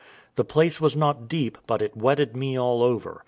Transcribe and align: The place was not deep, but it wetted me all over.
The 0.35 0.43
place 0.43 0.81
was 0.81 0.95
not 0.97 1.27
deep, 1.27 1.59
but 1.67 1.79
it 1.83 1.95
wetted 1.95 2.35
me 2.35 2.57
all 2.57 2.81
over. 2.81 3.19